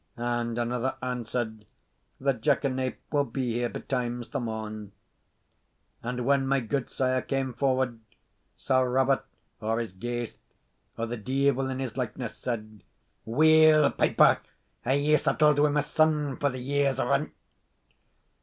And 0.17 0.57
another 0.57 0.95
answered, 1.03 1.65
"The 2.19 2.33
jackanape 2.33 2.95
will 3.11 3.23
be 3.23 3.53
here 3.53 3.69
betimes 3.69 4.29
the 4.29 4.39
morn." 4.39 4.93
And 6.01 6.25
when 6.25 6.47
my 6.47 6.59
gudesire 6.59 7.21
came 7.21 7.53
forward, 7.53 7.99
Sir 8.57 8.89
Robert 8.89 9.23
or 9.59 9.77
his 9.79 9.91
ghaist, 9.93 10.39
or 10.97 11.05
the 11.05 11.17
deevil 11.17 11.69
in 11.69 11.77
his 11.77 11.97
likeness, 11.97 12.35
said, 12.35 12.83
"Weel, 13.25 13.91
piper, 13.91 14.39
hae 14.85 14.97
ye 14.99 15.17
settled 15.17 15.59
wi' 15.59 15.69
my 15.69 15.81
son 15.81 16.35
for 16.37 16.49
the 16.49 16.57
year's 16.57 16.97
rent?" 16.97 17.31